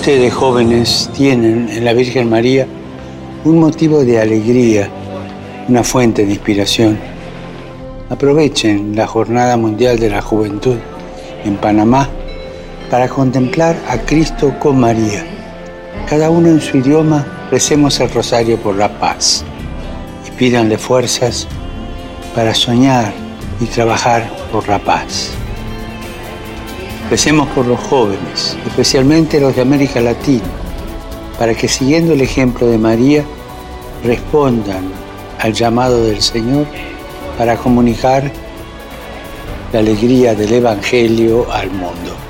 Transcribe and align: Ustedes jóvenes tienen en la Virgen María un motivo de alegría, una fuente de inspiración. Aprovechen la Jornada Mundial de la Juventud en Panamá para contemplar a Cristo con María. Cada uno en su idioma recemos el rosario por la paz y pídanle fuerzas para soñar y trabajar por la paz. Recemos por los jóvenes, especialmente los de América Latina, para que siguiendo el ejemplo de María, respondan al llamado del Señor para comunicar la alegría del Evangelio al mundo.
Ustedes 0.00 0.32
jóvenes 0.32 1.10
tienen 1.14 1.68
en 1.68 1.84
la 1.84 1.92
Virgen 1.92 2.30
María 2.30 2.66
un 3.44 3.58
motivo 3.58 4.02
de 4.02 4.18
alegría, 4.18 4.88
una 5.68 5.84
fuente 5.84 6.24
de 6.24 6.32
inspiración. 6.32 6.98
Aprovechen 8.08 8.96
la 8.96 9.06
Jornada 9.06 9.58
Mundial 9.58 9.98
de 9.98 10.08
la 10.08 10.22
Juventud 10.22 10.78
en 11.44 11.58
Panamá 11.58 12.08
para 12.90 13.10
contemplar 13.10 13.76
a 13.90 13.98
Cristo 13.98 14.54
con 14.58 14.80
María. 14.80 15.22
Cada 16.08 16.30
uno 16.30 16.48
en 16.48 16.62
su 16.62 16.78
idioma 16.78 17.26
recemos 17.50 18.00
el 18.00 18.10
rosario 18.10 18.56
por 18.56 18.76
la 18.76 18.88
paz 18.98 19.44
y 20.26 20.30
pídanle 20.30 20.78
fuerzas 20.78 21.46
para 22.34 22.54
soñar 22.54 23.12
y 23.60 23.66
trabajar 23.66 24.30
por 24.50 24.66
la 24.66 24.78
paz. 24.78 25.32
Recemos 27.08 27.48
por 27.50 27.66
los 27.66 27.80
jóvenes, 27.80 28.56
especialmente 28.66 29.40
los 29.40 29.56
de 29.56 29.62
América 29.62 30.00
Latina, 30.00 30.44
para 31.38 31.54
que 31.54 31.68
siguiendo 31.68 32.12
el 32.12 32.20
ejemplo 32.20 32.66
de 32.66 32.78
María, 32.78 33.24
respondan 34.04 34.84
al 35.38 35.52
llamado 35.52 36.04
del 36.04 36.20
Señor 36.20 36.66
para 37.38 37.56
comunicar 37.56 38.30
la 39.72 39.78
alegría 39.78 40.34
del 40.34 40.52
Evangelio 40.52 41.50
al 41.50 41.70
mundo. 41.70 42.29